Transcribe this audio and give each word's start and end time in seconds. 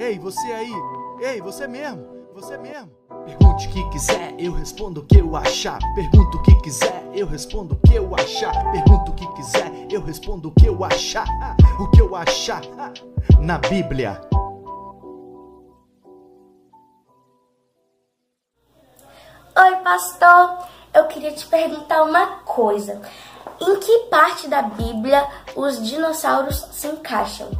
Ei, 0.00 0.18
você 0.18 0.50
aí! 0.50 0.72
Ei, 1.20 1.42
você 1.42 1.66
mesmo! 1.66 2.06
Você 2.32 2.56
mesmo! 2.56 2.90
Pergunte 3.26 3.68
o 3.68 3.70
que 3.70 3.90
quiser, 3.90 4.34
eu 4.38 4.50
respondo 4.50 5.02
o 5.02 5.04
que 5.04 5.18
eu 5.18 5.36
achar. 5.36 5.78
Pergunta 5.94 6.38
o 6.38 6.42
que 6.42 6.58
quiser, 6.62 7.10
eu 7.12 7.26
respondo 7.26 7.74
o 7.74 7.78
que 7.86 7.96
eu 7.96 8.14
achar. 8.14 8.72
Pergunta 8.72 9.10
o 9.10 9.14
que 9.14 9.30
quiser, 9.34 9.70
eu 9.92 10.02
respondo 10.02 10.48
o 10.48 10.52
que 10.52 10.64
eu 10.64 10.82
achar. 10.82 11.26
O 11.78 11.90
que 11.90 12.00
eu 12.00 12.16
achar 12.16 12.62
na 13.38 13.58
Bíblia. 13.58 14.22
Oi, 19.54 19.76
pastor. 19.84 20.66
Eu 20.94 21.08
queria 21.08 21.32
te 21.32 21.46
perguntar 21.46 22.04
uma 22.04 22.38
coisa. 22.46 23.02
Em 23.60 23.78
que 23.78 23.98
parte 24.06 24.48
da 24.48 24.62
Bíblia 24.62 25.28
os 25.54 25.86
dinossauros 25.86 26.56
se 26.72 26.86
encaixam? 26.86 27.50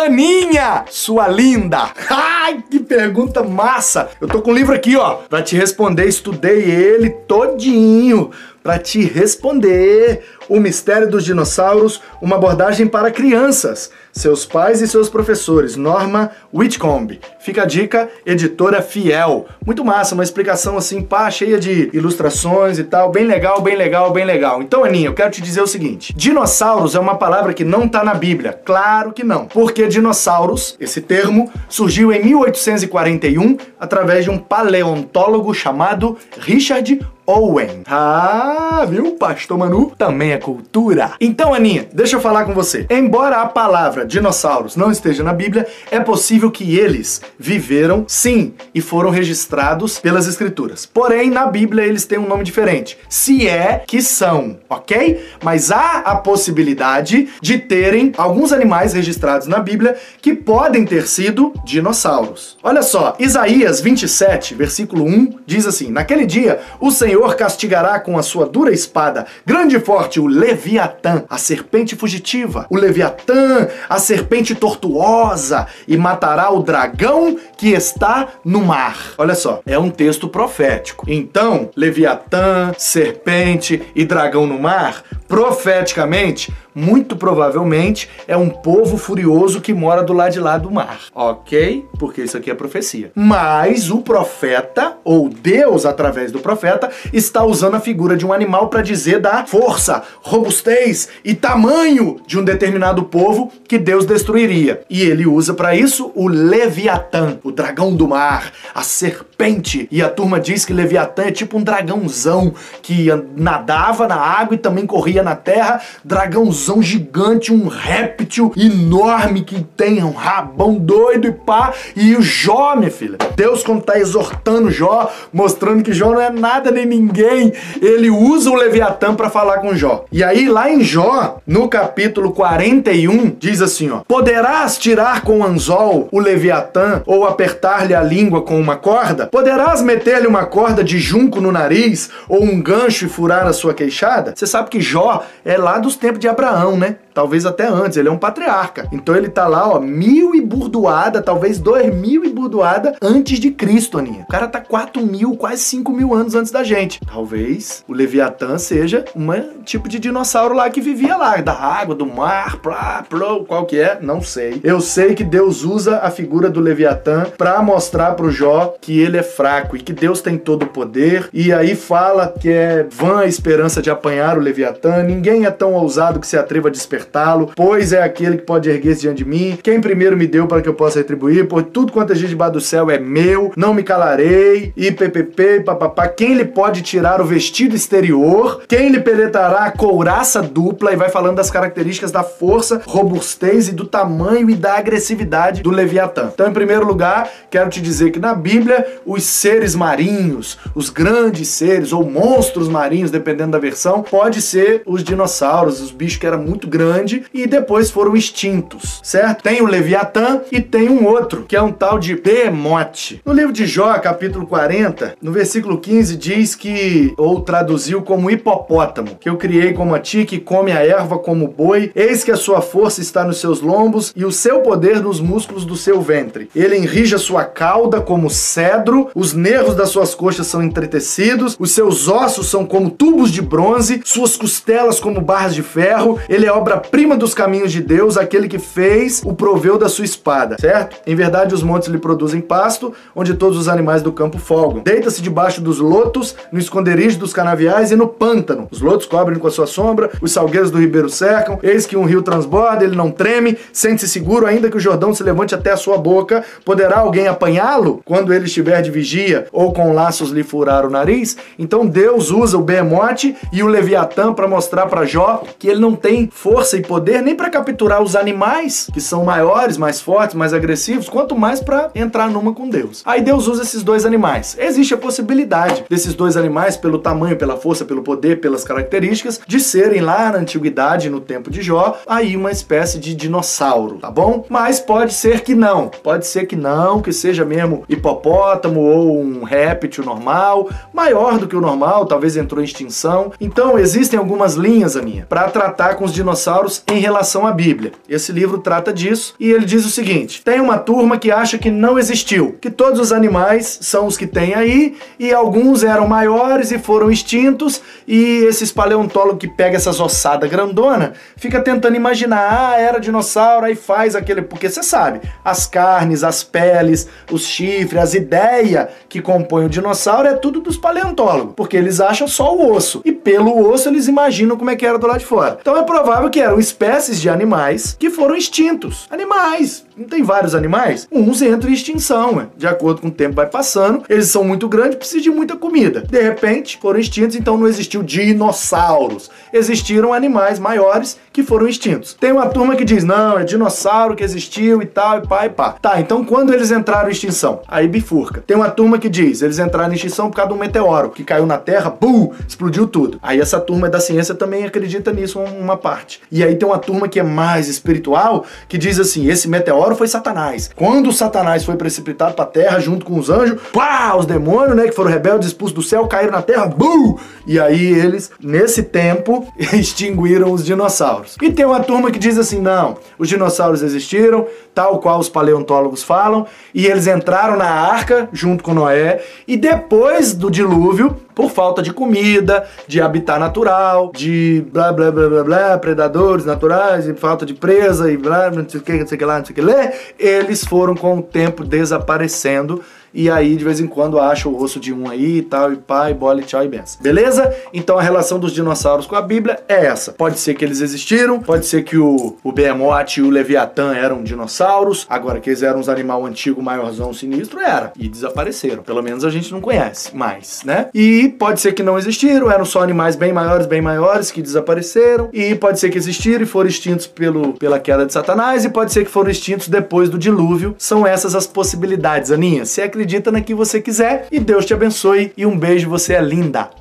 Aninha, 0.00 0.84
sua 0.88 1.28
linda! 1.28 1.90
Ai, 2.08 2.64
que 2.70 2.80
pergunta 2.80 3.42
massa! 3.42 4.08
Eu 4.18 4.26
tô 4.26 4.40
com 4.40 4.50
o 4.50 4.54
livro 4.54 4.74
aqui, 4.74 4.96
ó, 4.96 5.16
pra 5.28 5.42
te 5.42 5.56
responder. 5.56 6.06
Estudei 6.06 6.62
ele 6.62 7.10
todinho 7.10 8.30
para 8.62 8.78
te 8.78 9.02
responder. 9.02 10.24
O 10.48 10.58
Mistério 10.58 11.08
dos 11.10 11.24
Dinossauros, 11.24 12.00
uma 12.20 12.36
abordagem 12.36 12.86
para 12.86 13.10
crianças, 13.10 13.90
seus 14.12 14.44
pais 14.44 14.80
e 14.80 14.88
seus 14.88 15.08
professores. 15.08 15.76
Norma 15.76 16.30
Whitcomb. 16.52 17.20
Fica 17.40 17.62
a 17.62 17.66
dica, 17.66 18.08
editora 18.24 18.82
fiel. 18.82 19.46
Muito 19.64 19.84
massa, 19.84 20.14
uma 20.14 20.24
explicação 20.24 20.76
assim, 20.76 21.02
pá, 21.02 21.30
cheia 21.30 21.58
de 21.58 21.90
ilustrações 21.92 22.78
e 22.78 22.84
tal. 22.84 23.10
Bem 23.10 23.24
legal, 23.24 23.60
bem 23.60 23.76
legal, 23.76 24.12
bem 24.12 24.24
legal. 24.24 24.62
Então, 24.62 24.84
Aninha, 24.84 25.08
eu 25.08 25.14
quero 25.14 25.30
te 25.30 25.40
dizer 25.40 25.62
o 25.62 25.66
seguinte: 25.66 26.12
dinossauros 26.14 26.94
é 26.94 27.00
uma 27.00 27.16
palavra 27.16 27.54
que 27.54 27.64
não 27.64 27.88
tá 27.88 28.04
na 28.04 28.14
Bíblia. 28.14 28.52
Claro 28.64 29.12
que 29.12 29.24
não. 29.24 29.46
Porque 29.46 29.86
dinossauros, 29.86 30.76
esse 30.80 31.00
termo, 31.00 31.50
surgiu 31.68 32.12
em 32.12 32.24
1841 32.24 33.56
através 33.78 34.24
de 34.24 34.30
um 34.30 34.38
paleontólogo 34.38 35.54
chamado 35.54 36.16
Richard 36.38 37.00
Owen. 37.30 37.84
Ah, 37.86 38.84
viu, 38.88 39.12
pastor 39.12 39.56
Manu? 39.56 39.92
Também 39.96 40.32
é 40.32 40.38
cultura. 40.38 41.12
Então, 41.20 41.54
Aninha, 41.54 41.86
deixa 41.92 42.16
eu 42.16 42.20
falar 42.20 42.44
com 42.44 42.52
você. 42.52 42.86
Embora 42.90 43.40
a 43.40 43.46
palavra 43.46 43.99
dinossauros 44.04 44.76
não 44.76 44.90
esteja 44.90 45.22
na 45.22 45.32
Bíblia, 45.32 45.66
é 45.90 46.00
possível 46.00 46.50
que 46.50 46.78
eles 46.78 47.20
viveram, 47.38 48.04
sim, 48.08 48.54
e 48.74 48.80
foram 48.80 49.10
registrados 49.10 49.98
pelas 49.98 50.26
escrituras. 50.26 50.86
Porém, 50.86 51.30
na 51.30 51.46
Bíblia 51.46 51.84
eles 51.84 52.04
têm 52.04 52.18
um 52.18 52.28
nome 52.28 52.44
diferente. 52.44 52.98
Se 53.08 53.48
é 53.48 53.82
que 53.86 54.02
são, 54.02 54.58
ok? 54.68 55.24
Mas 55.42 55.70
há 55.70 55.98
a 55.98 56.16
possibilidade 56.16 57.28
de 57.40 57.58
terem 57.58 58.12
alguns 58.16 58.52
animais 58.52 58.92
registrados 58.92 59.46
na 59.46 59.58
Bíblia 59.58 59.96
que 60.20 60.34
podem 60.34 60.84
ter 60.84 61.06
sido 61.06 61.52
dinossauros. 61.64 62.58
Olha 62.62 62.82
só, 62.82 63.16
Isaías 63.18 63.80
27, 63.80 64.54
versículo 64.54 65.04
1 65.04 65.40
diz 65.46 65.66
assim: 65.66 65.90
Naquele 65.90 66.26
dia 66.26 66.60
o 66.80 66.90
Senhor 66.90 67.34
castigará 67.36 67.98
com 68.00 68.18
a 68.18 68.22
sua 68.22 68.46
dura 68.46 68.72
espada, 68.72 69.26
grande 69.44 69.76
e 69.76 69.80
forte, 69.80 70.20
o 70.20 70.26
Leviatã, 70.26 71.24
a 71.28 71.38
serpente 71.38 71.96
fugitiva, 71.96 72.66
o 72.70 72.76
Leviatã, 72.76 73.68
a 73.90 73.98
serpente 73.98 74.54
tortuosa, 74.54 75.66
e 75.88 75.96
matará 75.96 76.48
o 76.52 76.62
dragão 76.62 77.36
que 77.58 77.70
está 77.72 78.28
no 78.44 78.60
mar. 78.60 79.14
Olha 79.18 79.34
só, 79.34 79.60
é 79.66 79.76
um 79.76 79.90
texto 79.90 80.28
profético. 80.28 81.04
Então, 81.08 81.70
Leviatã, 81.74 82.72
serpente 82.78 83.82
e 83.92 84.04
dragão 84.04 84.46
no 84.46 84.60
mar, 84.60 85.02
profeticamente, 85.26 86.54
muito 86.74 87.16
provavelmente 87.16 88.08
é 88.26 88.36
um 88.36 88.48
povo 88.48 88.96
furioso 88.96 89.60
que 89.60 89.74
mora 89.74 90.02
do 90.02 90.12
lado 90.12 90.32
de 90.32 90.40
lá 90.40 90.56
do 90.56 90.70
mar, 90.70 91.00
ok? 91.14 91.84
Porque 91.98 92.22
isso 92.22 92.36
aqui 92.36 92.50
é 92.50 92.54
profecia. 92.54 93.10
Mas 93.14 93.90
o 93.90 93.98
profeta, 93.98 94.96
ou 95.04 95.28
Deus 95.28 95.84
através 95.84 96.30
do 96.30 96.38
profeta, 96.38 96.90
está 97.12 97.44
usando 97.44 97.74
a 97.74 97.80
figura 97.80 98.16
de 98.16 98.24
um 98.24 98.32
animal 98.32 98.68
para 98.68 98.82
dizer 98.82 99.20
da 99.20 99.44
força, 99.44 100.02
robustez 100.22 101.08
e 101.24 101.34
tamanho 101.34 102.20
de 102.26 102.38
um 102.38 102.44
determinado 102.44 103.04
povo 103.04 103.50
que 103.66 103.78
Deus 103.78 104.04
destruiria. 104.04 104.82
E 104.88 105.02
ele 105.02 105.26
usa 105.26 105.54
para 105.54 105.74
isso 105.74 106.12
o 106.14 106.28
Leviatã, 106.28 107.38
o 107.42 107.50
dragão 107.50 107.94
do 107.94 108.06
mar, 108.06 108.52
a 108.74 108.82
serpente. 108.82 109.88
E 109.90 110.02
a 110.02 110.08
turma 110.08 110.38
diz 110.38 110.64
que 110.64 110.72
Leviatã 110.72 111.24
é 111.24 111.32
tipo 111.32 111.58
um 111.58 111.62
dragãozão 111.62 112.54
que 112.82 113.08
nadava 113.36 114.06
na 114.06 114.16
água 114.16 114.54
e 114.54 114.58
também 114.58 114.86
corria 114.86 115.22
na 115.22 115.34
terra, 115.34 115.80
dragãozão 116.04 116.59
dragãozão 116.60 116.82
gigante, 116.82 117.52
um 117.52 117.68
réptil 117.68 118.52
enorme 118.56 119.42
que 119.42 119.62
tem 119.76 120.04
um 120.04 120.12
rabão 120.12 120.74
doido 120.74 121.26
e 121.26 121.32
pá. 121.32 121.72
E 121.96 122.14
o 122.14 122.22
Jó, 122.22 122.76
minha 122.76 122.90
filha, 122.90 123.16
Deus 123.34 123.62
quando 123.62 123.82
tá 123.82 123.98
exortando 123.98 124.70
Jó, 124.70 125.10
mostrando 125.32 125.82
que 125.82 125.92
Jó 125.92 126.10
não 126.10 126.20
é 126.20 126.30
nada 126.30 126.70
nem 126.70 126.84
ninguém, 126.84 127.52
ele 127.80 128.10
usa 128.10 128.50
o 128.50 128.54
Leviatã 128.54 129.14
para 129.14 129.30
falar 129.30 129.58
com 129.58 129.74
Jó. 129.74 130.04
E 130.12 130.22
aí 130.22 130.48
lá 130.48 130.70
em 130.70 130.82
Jó, 130.82 131.38
no 131.46 131.68
capítulo 131.68 132.32
41, 132.32 133.34
diz 133.38 133.62
assim, 133.62 133.90
ó: 133.90 134.00
Poderás 134.06 134.76
tirar 134.76 135.22
com 135.22 135.44
anzol 135.44 136.08
o 136.12 136.18
Leviatã 136.18 137.02
ou 137.06 137.24
apertar-lhe 137.24 137.94
a 137.94 138.02
língua 138.02 138.42
com 138.42 138.60
uma 138.60 138.76
corda? 138.76 139.26
Poderás 139.26 139.80
meter-lhe 139.80 140.26
uma 140.26 140.44
corda 140.44 140.84
de 140.84 140.98
junco 140.98 141.40
no 141.40 141.50
nariz 141.50 142.10
ou 142.28 142.42
um 142.42 142.60
gancho 142.60 143.06
e 143.06 143.08
furar 143.08 143.46
a 143.46 143.52
sua 143.52 143.72
queixada? 143.72 144.34
Você 144.36 144.46
sabe 144.46 144.68
que 144.68 144.80
Jó 144.80 145.24
é 145.44 145.56
lá 145.56 145.78
dos 145.78 145.96
tempos 145.96 146.20
de 146.20 146.28
Abraão 146.28 146.49
Abraão, 146.50 146.76
né? 146.76 146.96
Talvez 147.20 147.44
até 147.44 147.68
antes, 147.68 147.98
ele 147.98 148.08
é 148.08 148.10
um 148.10 148.16
patriarca. 148.16 148.88
Então 148.90 149.14
ele 149.14 149.28
tá 149.28 149.46
lá, 149.46 149.68
ó, 149.68 149.78
mil 149.78 150.34
e 150.34 150.40
burdoada, 150.40 151.20
talvez 151.20 151.58
dois 151.58 151.94
mil 151.94 152.24
e 152.24 152.30
burdoada 152.30 152.94
antes 153.02 153.38
de 153.38 153.50
Cristo, 153.50 153.98
Aninha. 153.98 154.24
O 154.26 154.32
cara 154.32 154.48
tá 154.48 154.58
quatro 154.58 155.04
mil, 155.04 155.36
quase 155.36 155.60
cinco 155.60 155.92
mil 155.92 156.14
anos 156.14 156.34
antes 156.34 156.50
da 156.50 156.64
gente. 156.64 156.98
Talvez 157.04 157.84
o 157.86 157.92
Leviatã 157.92 158.56
seja 158.56 159.04
um 159.14 159.62
tipo 159.62 159.86
de 159.86 159.98
dinossauro 159.98 160.54
lá 160.54 160.70
que 160.70 160.80
vivia 160.80 161.14
lá, 161.14 161.36
da 161.36 161.52
água, 161.52 161.94
do 161.94 162.06
mar, 162.06 162.56
plá, 162.56 163.04
plá, 163.06 163.38
qual 163.46 163.66
que 163.66 163.78
é? 163.78 163.98
Não 164.00 164.22
sei. 164.22 164.58
Eu 164.64 164.80
sei 164.80 165.14
que 165.14 165.22
Deus 165.22 165.62
usa 165.62 165.98
a 165.98 166.10
figura 166.10 166.48
do 166.48 166.58
Leviatã 166.58 167.26
para 167.36 167.60
mostrar 167.60 168.14
pro 168.14 168.30
Jó 168.30 168.76
que 168.80 168.98
ele 168.98 169.18
é 169.18 169.22
fraco 169.22 169.76
e 169.76 169.80
que 169.80 169.92
Deus 169.92 170.22
tem 170.22 170.38
todo 170.38 170.62
o 170.62 170.68
poder. 170.68 171.28
E 171.34 171.52
aí 171.52 171.74
fala 171.74 172.28
que 172.40 172.48
é 172.48 172.86
vã 172.90 173.18
a 173.18 173.26
esperança 173.26 173.82
de 173.82 173.90
apanhar 173.90 174.38
o 174.38 174.40
Leviatã, 174.40 175.02
ninguém 175.02 175.44
é 175.44 175.50
tão 175.50 175.74
ousado 175.74 176.18
que 176.18 176.26
se 176.26 176.38
atreva 176.38 176.68
a 176.68 176.70
despertá-lo, 177.10 177.50
pois 177.54 177.92
é 177.92 178.02
aquele 178.02 178.38
que 178.38 178.44
pode 178.44 178.70
erguer-se 178.70 179.02
diante 179.02 179.18
de 179.18 179.28
mim. 179.28 179.58
Quem 179.62 179.80
primeiro 179.80 180.16
me 180.16 180.26
deu 180.26 180.46
para 180.46 180.62
que 180.62 180.68
eu 180.68 180.74
possa 180.74 181.00
retribuir, 181.00 181.46
pois 181.46 181.66
tudo 181.72 181.92
quanto 181.92 182.12
existe 182.12 182.30
debaixo 182.30 182.54
do 182.54 182.60
céu 182.60 182.90
é 182.90 182.98
meu, 182.98 183.52
não 183.56 183.74
me 183.74 183.82
calarei, 183.82 184.72
e 184.76 184.90
ppp, 184.90 185.60
papapá. 185.60 186.08
Quem 186.08 186.34
lhe 186.34 186.44
pode 186.44 186.82
tirar 186.82 187.20
o 187.20 187.24
vestido 187.24 187.74
exterior? 187.74 188.62
Quem 188.68 188.88
lhe 188.88 189.00
penetrar 189.00 189.54
a 189.54 189.70
couraça 189.70 190.40
dupla? 190.40 190.92
E 190.92 190.96
vai 190.96 191.08
falando 191.08 191.36
das 191.36 191.50
características 191.50 192.12
da 192.12 192.22
força, 192.22 192.80
robustez 192.86 193.68
e 193.68 193.72
do 193.72 193.84
tamanho 193.84 194.48
e 194.48 194.54
da 194.54 194.74
agressividade 194.74 195.62
do 195.62 195.70
Leviatã. 195.70 196.30
Então, 196.32 196.48
em 196.48 196.52
primeiro 196.52 196.86
lugar, 196.86 197.28
quero 197.50 197.68
te 197.68 197.80
dizer 197.80 198.10
que 198.10 198.18
na 198.18 198.34
Bíblia, 198.34 198.86
os 199.04 199.24
seres 199.24 199.74
marinhos, 199.74 200.58
os 200.74 200.88
grandes 200.88 201.48
seres 201.48 201.92
ou 201.92 202.08
monstros 202.08 202.68
marinhos, 202.68 203.10
dependendo 203.10 203.52
da 203.52 203.58
versão, 203.58 204.02
pode 204.02 204.40
ser 204.40 204.82
os 204.86 205.02
dinossauros, 205.02 205.80
os 205.80 205.90
bichos 205.90 206.18
que 206.18 206.26
era 206.26 206.36
muito 206.36 206.68
grande 206.90 207.22
e 207.32 207.46
depois 207.46 207.90
foram 207.90 208.16
extintos, 208.16 209.00
certo? 209.02 209.42
Tem 209.42 209.62
o 209.62 209.66
Leviatã 209.66 210.40
e 210.50 210.60
tem 210.60 210.88
um 210.88 211.06
outro, 211.06 211.44
que 211.46 211.54
é 211.54 211.62
um 211.62 211.70
tal 211.70 211.98
de 211.98 212.16
Behemoth. 212.16 213.20
No 213.24 213.32
livro 213.32 213.52
de 213.52 213.64
Jó, 213.66 213.96
capítulo 213.98 214.46
40, 214.46 215.14
no 215.22 215.30
versículo 215.30 215.78
15 215.78 216.16
diz 216.16 216.54
que, 216.54 217.14
ou 217.16 217.40
traduziu 217.40 218.02
como 218.02 218.30
hipopótamo, 218.30 219.16
que 219.20 219.28
eu 219.28 219.36
criei 219.36 219.72
como 219.72 219.94
a 219.94 220.00
ti, 220.00 220.24
que 220.24 220.40
come 220.40 220.72
a 220.72 220.84
erva 220.84 221.18
como 221.18 221.46
boi, 221.46 221.92
eis 221.94 222.24
que 222.24 222.32
a 222.32 222.36
sua 222.36 222.60
força 222.60 223.00
está 223.00 223.24
nos 223.24 223.38
seus 223.38 223.60
lombos 223.60 224.12
e 224.16 224.24
o 224.24 224.32
seu 224.32 224.60
poder 224.60 225.00
nos 225.00 225.20
músculos 225.20 225.64
do 225.64 225.76
seu 225.76 226.00
ventre. 226.00 226.50
Ele 226.54 226.76
enrija 226.76 227.18
sua 227.18 227.44
cauda 227.44 228.00
como 228.00 228.28
cedro, 228.28 229.08
os 229.14 229.32
nervos 229.32 229.76
das 229.76 229.90
suas 229.90 230.14
coxas 230.14 230.48
são 230.48 230.62
entretecidos, 230.62 231.56
os 231.58 231.70
seus 231.70 232.08
ossos 232.08 232.48
são 232.48 232.66
como 232.66 232.90
tubos 232.90 233.30
de 233.30 233.40
bronze, 233.40 234.00
suas 234.04 234.36
costelas 234.36 234.98
como 234.98 235.20
barras 235.20 235.54
de 235.54 235.62
ferro, 235.62 236.18
ele 236.28 236.46
é 236.46 236.52
obra-prima 236.80 237.16
dos 237.16 237.34
caminhos 237.34 237.70
de 237.70 237.80
Deus, 237.80 238.16
aquele 238.16 238.48
que 238.48 238.58
fez 238.58 239.22
o 239.24 239.34
proveu 239.34 239.76
da 239.76 239.88
sua 239.88 240.04
espada, 240.04 240.56
certo? 240.58 240.96
Em 241.06 241.14
verdade, 241.14 241.54
os 241.54 241.62
montes 241.62 241.88
lhe 241.88 241.98
produzem 241.98 242.40
pasto, 242.40 242.92
onde 243.14 243.34
todos 243.34 243.58
os 243.58 243.68
animais 243.68 244.02
do 244.02 244.12
campo 244.12 244.38
folgam. 244.38 244.82
Deita-se 244.82 245.20
debaixo 245.20 245.60
dos 245.60 245.78
lotos, 245.78 246.34
no 246.50 246.58
esconderijo 246.58 247.18
dos 247.18 247.32
canaviais 247.32 247.90
e 247.90 247.96
no 247.96 248.08
pântano. 248.08 248.66
Os 248.70 248.80
lotos 248.80 249.06
cobrem 249.06 249.38
com 249.38 249.46
a 249.46 249.50
sua 249.50 249.66
sombra, 249.66 250.10
os 250.22 250.32
salgueiros 250.32 250.70
do 250.70 250.78
ribeiro 250.78 251.10
cercam, 251.10 251.58
eis 251.62 251.86
que 251.86 251.96
um 251.96 252.04
rio 252.04 252.22
transborda, 252.22 252.84
ele 252.84 252.96
não 252.96 253.10
treme, 253.10 253.58
sente-se 253.72 254.08
seguro, 254.08 254.46
ainda 254.46 254.70
que 254.70 254.76
o 254.76 254.80
Jordão 254.80 255.14
se 255.14 255.22
levante 255.22 255.54
até 255.54 255.70
a 255.70 255.76
sua 255.76 255.98
boca. 255.98 256.42
Poderá 256.64 257.00
alguém 257.00 257.28
apanhá-lo 257.28 258.00
quando 258.04 258.32
ele 258.32 258.46
estiver 258.46 258.80
de 258.80 258.90
vigia 258.90 259.46
ou 259.52 259.72
com 259.72 259.92
laços 259.92 260.30
lhe 260.30 260.42
furar 260.42 260.86
o 260.86 260.90
nariz? 260.90 261.36
Então 261.58 261.86
Deus 261.86 262.30
usa 262.30 262.56
o 262.56 262.62
Behemoth 262.62 263.34
e 263.52 263.62
o 263.62 263.66
Leviatã 263.66 264.32
para 264.32 264.48
mostrar 264.48 264.86
para 264.86 265.04
Jó 265.04 265.42
que 265.58 265.68
ele 265.68 265.80
não 265.80 265.94
tem 265.94 266.28
força 266.32 266.69
força 266.70 266.76
e 266.76 266.82
poder 266.82 267.22
nem 267.22 267.34
para 267.34 267.50
capturar 267.50 268.02
os 268.02 268.14
animais, 268.14 268.88
que 268.92 269.00
são 269.00 269.24
maiores, 269.24 269.76
mais 269.76 270.00
fortes, 270.00 270.36
mais 270.36 270.54
agressivos, 270.54 271.08
quanto 271.08 271.36
mais 271.36 271.60
para 271.60 271.90
entrar 271.94 272.30
numa 272.30 272.52
com 272.52 272.68
Deus. 272.68 273.02
Aí 273.04 273.20
Deus 273.20 273.48
usa 273.48 273.62
esses 273.62 273.82
dois 273.82 274.06
animais. 274.06 274.56
Existe 274.58 274.94
a 274.94 274.98
possibilidade 274.98 275.84
desses 275.88 276.14
dois 276.14 276.36
animais, 276.36 276.76
pelo 276.76 276.98
tamanho, 276.98 277.36
pela 277.36 277.56
força, 277.56 277.84
pelo 277.84 278.02
poder, 278.02 278.40
pelas 278.40 278.62
características, 278.62 279.40
de 279.46 279.58
serem 279.58 280.00
lá 280.00 280.30
na 280.30 280.38
antiguidade, 280.38 281.10
no 281.10 281.20
tempo 281.20 281.50
de 281.50 281.62
Jó, 281.62 281.98
aí 282.06 282.36
uma 282.36 282.50
espécie 282.50 282.98
de 282.98 283.14
dinossauro, 283.14 283.98
tá 283.98 284.10
bom? 284.10 284.44
Mas 284.48 284.78
pode 284.78 285.12
ser 285.12 285.40
que 285.40 285.54
não. 285.54 285.88
Pode 286.02 286.26
ser 286.26 286.46
que 286.46 286.56
não, 286.56 287.00
que 287.00 287.12
seja 287.12 287.44
mesmo 287.44 287.84
hipopótamo 287.88 288.80
ou 288.80 289.20
um 289.20 289.42
réptil 289.42 290.04
normal, 290.04 290.68
maior 290.92 291.38
do 291.38 291.48
que 291.48 291.56
o 291.56 291.60
normal, 291.60 292.06
talvez 292.06 292.36
entrou 292.36 292.60
em 292.60 292.64
extinção. 292.64 293.32
Então 293.40 293.78
existem 293.78 294.18
algumas 294.18 294.54
linhas, 294.54 294.96
Aninha, 294.96 295.26
para 295.28 295.48
tratar 295.48 295.94
com 295.94 296.04
os 296.04 296.12
dinossauros 296.12 296.59
em 296.90 296.98
relação 296.98 297.46
à 297.46 297.52
Bíblia. 297.52 297.92
Esse 298.08 298.32
livro 298.32 298.58
trata 298.58 298.92
disso 298.92 299.34
e 299.38 299.50
ele 299.50 299.64
diz 299.64 299.84
o 299.84 299.90
seguinte: 299.90 300.42
tem 300.42 300.60
uma 300.60 300.78
turma 300.78 301.18
que 301.18 301.30
acha 301.30 301.58
que 301.58 301.70
não 301.70 301.98
existiu, 301.98 302.56
que 302.60 302.70
todos 302.70 303.00
os 303.00 303.12
animais 303.12 303.78
são 303.82 304.06
os 304.06 304.16
que 304.16 304.26
tem 304.26 304.54
aí 304.54 304.96
e 305.18 305.32
alguns 305.32 305.82
eram 305.82 306.06
maiores 306.06 306.70
e 306.70 306.78
foram 306.78 307.10
extintos 307.10 307.80
e 308.06 308.44
esses 308.44 308.72
paleontólogos 308.72 309.40
que 309.40 309.48
pega 309.48 309.76
essas 309.76 310.00
ossadas 310.00 310.50
grandona 310.50 311.12
fica 311.36 311.60
tentando 311.60 311.96
imaginar, 311.96 312.72
ah, 312.72 312.78
era 312.78 312.98
dinossauro, 312.98 313.66
aí 313.66 313.74
faz 313.74 314.14
aquele, 314.14 314.42
porque 314.42 314.68
você 314.68 314.82
sabe, 314.82 315.20
as 315.44 315.66
carnes, 315.66 316.24
as 316.24 316.42
peles, 316.42 317.08
os 317.30 317.44
chifres, 317.44 318.02
as 318.02 318.14
ideias 318.14 318.88
que 319.08 319.20
compõem 319.20 319.66
o 319.66 319.68
dinossauro 319.68 320.28
é 320.28 320.34
tudo 320.34 320.60
dos 320.60 320.76
paleontólogos, 320.76 321.54
porque 321.56 321.76
eles 321.76 322.00
acham 322.00 322.26
só 322.26 322.54
o 322.54 322.72
osso 322.72 323.00
e 323.04 323.12
pelo 323.22 323.68
osso 323.68 323.88
eles 323.88 324.08
imaginam 324.08 324.56
como 324.56 324.70
é 324.70 324.76
que 324.76 324.86
era 324.86 324.98
do 324.98 325.06
lado 325.06 325.20
de 325.20 325.26
fora. 325.26 325.58
Então 325.60 325.76
é 325.76 325.82
provável 325.82 326.30
que 326.30 326.40
eram 326.40 326.58
espécies 326.58 327.20
de 327.20 327.28
animais 327.28 327.96
que 327.98 328.10
foram 328.10 328.34
extintos. 328.34 329.06
Animais, 329.10 329.84
não 330.00 330.08
tem 330.08 330.22
vários 330.22 330.54
animais? 330.54 331.06
Uns 331.12 331.42
entram 331.42 331.70
em 331.70 331.74
extinção, 331.74 332.36
né? 332.36 332.46
de 332.56 332.66
acordo 332.66 333.02
com 333.02 333.08
o 333.08 333.10
tempo 333.10 333.34
vai 333.34 333.46
passando, 333.46 334.02
eles 334.08 334.28
são 334.28 334.42
muito 334.42 334.66
grandes, 334.66 334.96
precisam 334.96 335.22
de 335.22 335.30
muita 335.30 335.56
comida. 335.56 336.00
De 336.00 336.20
repente, 336.20 336.78
foram 336.80 336.98
extintos, 336.98 337.36
então 337.36 337.58
não 337.58 337.68
existiu 337.68 338.02
dinossauros. 338.02 339.30
Existiram 339.52 340.14
animais 340.14 340.58
maiores 340.58 341.18
que 341.32 341.42
foram 341.42 341.68
extintos. 341.68 342.14
Tem 342.14 342.32
uma 342.32 342.46
turma 342.46 342.76
que 342.76 342.84
diz, 342.84 343.04
não, 343.04 343.38
é 343.38 343.44
dinossauro 343.44 344.16
que 344.16 344.24
existiu 344.24 344.80
e 344.80 344.86
tal, 344.86 345.18
e 345.18 345.26
pá, 345.26 345.46
e 345.46 345.50
pá. 345.50 345.72
Tá, 345.72 346.00
então 346.00 346.24
quando 346.24 346.54
eles 346.54 346.70
entraram 346.70 347.08
em 347.08 347.12
extinção? 347.12 347.60
Aí 347.68 347.86
bifurca. 347.86 348.42
Tem 348.46 348.56
uma 348.56 348.70
turma 348.70 348.98
que 348.98 349.08
diz, 349.08 349.42
eles 349.42 349.58
entraram 349.58 349.92
em 349.92 349.96
extinção 349.96 350.30
por 350.30 350.36
causa 350.36 350.50
de 350.50 350.56
um 350.56 350.60
meteoro 350.60 351.10
que 351.10 351.24
caiu 351.24 351.44
na 351.44 351.58
Terra, 351.58 351.90
bum, 351.90 352.32
explodiu 352.48 352.86
tudo. 352.86 353.18
Aí 353.22 353.38
essa 353.38 353.60
turma 353.60 353.88
da 353.88 354.00
ciência 354.00 354.34
também 354.34 354.64
acredita 354.64 355.12
nisso 355.12 355.38
uma 355.38 355.76
parte. 355.76 356.20
E 356.32 356.42
aí 356.42 356.56
tem 356.56 356.66
uma 356.66 356.78
turma 356.78 357.06
que 357.06 357.20
é 357.20 357.22
mais 357.22 357.68
espiritual, 357.68 358.46
que 358.66 358.78
diz 358.78 358.98
assim, 358.98 359.28
esse 359.28 359.48
meteoro 359.48 359.89
foi 359.94 360.08
Satanás. 360.08 360.70
Quando 360.74 361.12
Satanás 361.12 361.64
foi 361.64 361.76
precipitado 361.76 362.34
pra 362.34 362.44
Terra 362.44 362.78
junto 362.80 363.04
com 363.04 363.18
os 363.18 363.30
anjos, 363.30 363.60
pá, 363.72 364.14
os 364.16 364.26
demônios, 364.26 364.76
né, 364.76 364.84
que 364.84 364.92
foram 364.92 365.10
rebeldes, 365.10 365.48
expulsos 365.48 365.74
do 365.74 365.82
céu, 365.82 366.06
caíram 366.06 366.32
na 366.32 366.42
Terra, 366.42 366.66
bum! 366.66 367.16
E 367.46 367.58
aí 367.58 367.92
eles, 367.92 368.30
nesse 368.40 368.82
tempo, 368.82 369.46
extinguiram 369.72 370.52
os 370.52 370.64
dinossauros. 370.64 371.36
E 371.40 371.50
tem 371.50 371.64
uma 371.64 371.80
turma 371.80 372.10
que 372.10 372.18
diz 372.18 372.38
assim: 372.38 372.60
não, 372.60 372.96
os 373.18 373.28
dinossauros 373.28 373.82
existiram, 373.82 374.46
tal 374.74 374.98
qual 374.98 375.18
os 375.18 375.28
paleontólogos 375.28 376.02
falam, 376.02 376.46
e 376.74 376.86
eles 376.86 377.06
entraram 377.06 377.56
na 377.56 377.68
arca 377.68 378.28
junto 378.32 378.62
com 378.62 378.74
Noé, 378.74 379.22
e 379.46 379.56
depois 379.56 380.34
do 380.34 380.50
dilúvio, 380.50 381.16
por 381.40 381.50
falta 381.50 381.82
de 381.82 381.90
comida, 381.90 382.68
de 382.86 383.00
habitat 383.00 383.40
natural, 383.40 384.12
de 384.14 384.62
blá 384.70 384.92
blá 384.92 385.10
blá 385.10 385.26
blá 385.26 385.42
blá, 385.42 385.78
predadores 385.78 386.44
naturais, 386.44 387.08
e 387.08 387.14
falta 387.14 387.46
de 387.46 387.54
presa, 387.54 388.12
e 388.12 388.16
blá, 388.18 388.50
não 388.50 388.68
sei 388.68 388.78
o 388.78 388.82
que, 388.82 388.92
não 388.92 389.06
sei 389.06 389.16
o 389.16 389.18
que 389.18 389.24
lá, 389.24 389.38
não 389.38 389.44
sei 389.46 389.52
o 389.52 389.54
que 389.54 389.62
lá, 389.62 389.90
eles 390.18 390.62
foram 390.62 390.94
com 390.94 391.18
o 391.18 391.22
tempo 391.22 391.64
desaparecendo 391.64 392.82
e 393.12 393.30
aí 393.30 393.56
de 393.56 393.64
vez 393.64 393.80
em 393.80 393.86
quando 393.86 394.18
acha 394.18 394.48
o 394.48 394.62
osso 394.62 394.80
de 394.80 394.92
um 394.92 395.08
aí 395.08 395.38
e 395.38 395.42
tal, 395.42 395.72
e 395.72 395.76
pai, 395.76 396.14
bola 396.14 396.40
e 396.40 396.44
tchau 396.44 396.64
e 396.64 396.68
benção. 396.68 397.00
Beleza? 397.02 397.54
Então 397.72 397.98
a 397.98 398.02
relação 398.02 398.38
dos 398.38 398.52
dinossauros 398.52 399.06
com 399.06 399.16
a 399.16 399.22
Bíblia 399.22 399.60
é 399.68 399.86
essa. 399.86 400.12
Pode 400.12 400.38
ser 400.38 400.54
que 400.54 400.64
eles 400.64 400.80
existiram, 400.80 401.40
pode 401.40 401.66
ser 401.66 401.82
que 401.82 401.96
o, 401.96 402.36
o 402.42 402.52
Behemoth 402.52 403.18
e 403.18 403.22
o 403.22 403.30
Leviatã 403.30 403.94
eram 403.94 404.22
dinossauros, 404.22 405.06
agora 405.08 405.40
que 405.40 405.50
eles 405.50 405.62
eram 405.62 405.80
uns 405.80 405.88
animal 405.88 406.24
antigo, 406.24 406.62
maiorzão, 406.62 407.12
sinistro, 407.12 407.60
era. 407.60 407.92
E 407.98 408.08
desapareceram. 408.08 408.82
Pelo 408.82 409.02
menos 409.02 409.24
a 409.24 409.30
gente 409.30 409.52
não 409.52 409.60
conhece 409.60 410.14
mais, 410.14 410.62
né? 410.64 410.88
E 410.94 411.28
pode 411.38 411.60
ser 411.60 411.72
que 411.72 411.82
não 411.82 411.98
existiram, 411.98 412.50
eram 412.50 412.64
só 412.64 412.82
animais 412.82 413.16
bem 413.16 413.32
maiores, 413.32 413.66
bem 413.66 413.80
maiores, 413.80 414.30
que 414.30 414.42
desapareceram. 414.42 415.28
E 415.32 415.54
pode 415.54 415.80
ser 415.80 415.90
que 415.90 415.98
existiram 415.98 416.42
e 416.42 416.46
foram 416.46 416.68
extintos 416.68 417.06
pelo, 417.06 417.54
pela 417.54 417.78
queda 417.78 418.06
de 418.06 418.12
Satanás, 418.12 418.64
e 418.64 418.68
pode 418.68 418.92
ser 418.92 419.04
que 419.04 419.10
foram 419.10 419.30
extintos 419.30 419.68
depois 419.68 420.08
do 420.08 420.18
dilúvio. 420.18 420.74
São 420.78 421.06
essas 421.06 421.34
as 421.34 421.46
possibilidades, 421.46 422.30
Aninha. 422.30 422.64
Se 422.64 422.80
é 422.80 422.88
que 422.88 422.98
acredita 423.00 423.32
na 423.32 423.40
que 423.40 423.54
você 423.54 423.80
quiser 423.80 424.26
e 424.30 424.38
Deus 424.38 424.66
te 424.66 424.74
abençoe 424.74 425.32
e 425.34 425.46
um 425.46 425.56
beijo, 425.56 425.88
você 425.88 426.12
é 426.12 426.20
linda. 426.20 426.79